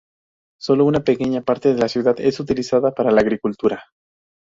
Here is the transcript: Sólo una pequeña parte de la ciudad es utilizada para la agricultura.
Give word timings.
Sólo 0.59 0.85
una 0.85 1.01
pequeña 1.03 1.41
parte 1.41 1.75
de 1.75 1.79
la 1.79 1.87
ciudad 1.87 2.15
es 2.19 2.39
utilizada 2.39 2.91
para 2.95 3.11
la 3.11 3.21
agricultura. 3.21 3.85